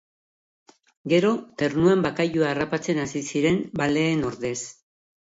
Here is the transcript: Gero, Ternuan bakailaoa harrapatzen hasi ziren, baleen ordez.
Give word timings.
Gero, 1.11 1.33
Ternuan 1.61 2.01
bakailaoa 2.05 2.47
harrapatzen 2.53 3.01
hasi 3.03 3.21
ziren, 3.33 3.59
baleen 3.83 4.25
ordez. 4.31 4.55